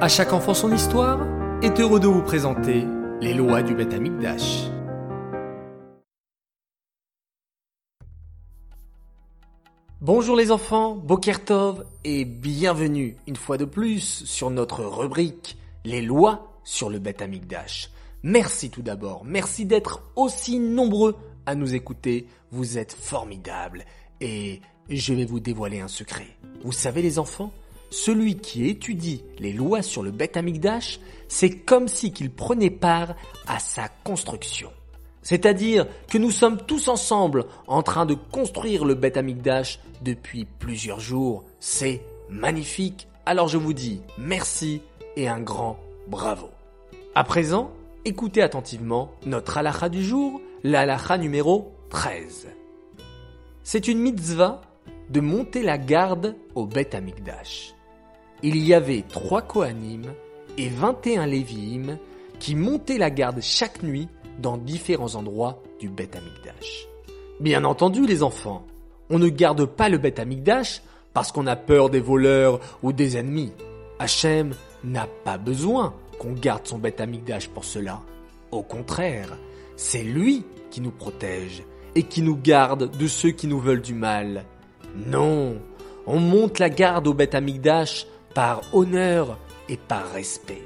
[0.00, 1.26] À chaque enfant son histoire
[1.60, 2.86] est heureux de vous présenter
[3.20, 3.96] les lois du Beth.
[10.00, 16.60] Bonjour les enfants, Bokertov et bienvenue une fois de plus sur notre rubrique Les lois
[16.62, 17.24] sur le Beth.
[18.22, 23.84] Merci tout d'abord, merci d'être aussi nombreux à nous écouter, vous êtes formidables
[24.20, 26.28] et je vais vous dévoiler un secret.
[26.62, 27.52] Vous savez les enfants,
[27.90, 33.14] celui qui étudie les lois sur le Beth Amikdash, c'est comme si qu'il prenait part
[33.46, 34.70] à sa construction.
[35.22, 41.00] C'est-à-dire que nous sommes tous ensemble en train de construire le Beth Amikdash depuis plusieurs
[41.00, 41.44] jours.
[41.60, 43.08] C'est magnifique.
[43.26, 44.80] Alors je vous dis merci
[45.16, 46.48] et un grand bravo.
[47.14, 47.72] À présent,
[48.04, 52.48] écoutez attentivement notre halakha du jour, l'halakha numéro 13.
[53.64, 54.62] C'est une mitzvah
[55.10, 57.74] de monter la garde au Beth Amikdash
[58.42, 60.02] il y avait trois Kohanim
[60.56, 61.98] et 21 Lévi'im
[62.38, 66.86] qui montaient la garde chaque nuit dans différents endroits du Beth Amikdash.
[67.40, 68.64] Bien entendu, les enfants,
[69.10, 73.16] on ne garde pas le Beth Amikdash parce qu'on a peur des voleurs ou des
[73.16, 73.52] ennemis.
[73.98, 78.02] Hachem n'a pas besoin qu'on garde son Beth Amikdash pour cela.
[78.52, 79.36] Au contraire,
[79.76, 81.62] c'est lui qui nous protège
[81.94, 84.44] et qui nous garde de ceux qui nous veulent du mal.
[85.06, 85.56] Non,
[86.06, 88.06] on monte la garde au Beth Amikdash
[88.38, 89.36] par honneur
[89.68, 90.62] et par respect,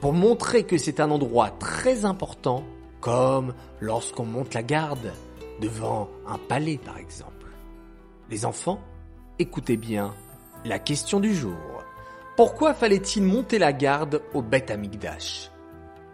[0.00, 2.64] pour montrer que c'est un endroit très important,
[3.00, 5.12] comme lorsqu'on monte la garde
[5.60, 7.46] devant un palais par exemple.
[8.28, 8.80] Les enfants,
[9.38, 10.16] écoutez bien
[10.64, 11.84] la question du jour.
[12.36, 15.52] Pourquoi fallait-il monter la garde au Beth Amikdash?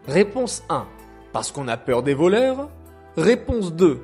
[0.07, 0.87] Réponse 1.
[1.33, 2.69] Parce qu'on a peur des voleurs
[3.17, 4.03] Réponse 2.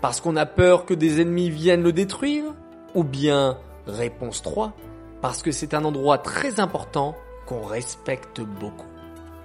[0.00, 2.54] Parce qu'on a peur que des ennemis viennent le détruire
[2.94, 4.72] Ou bien réponse 3
[5.20, 7.16] parce que c'est un endroit très important
[7.46, 8.86] qu'on respecte beaucoup.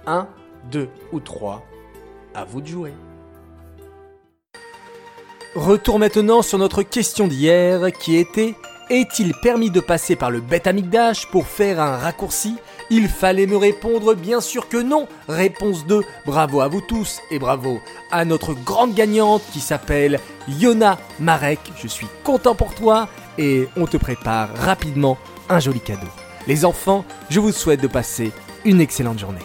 [0.06, 0.28] Un,
[0.70, 1.62] deux ou trois,
[2.34, 2.92] à vous de jouer.
[5.54, 8.54] Retour maintenant sur notre question d'hier qui était
[8.90, 12.56] Est-il permis de passer par le Beth Amikdash pour faire un raccourci?
[12.90, 15.06] Il fallait me répondre bien sûr que non.
[15.28, 16.02] Réponse 2.
[16.26, 21.60] Bravo à vous tous et bravo à notre grande gagnante qui s'appelle Yona Marek.
[21.76, 25.16] Je suis content pour toi et on te prépare rapidement
[25.48, 26.06] un joli cadeau.
[26.46, 28.32] Les enfants, je vous souhaite de passer
[28.64, 29.40] une excellente journée.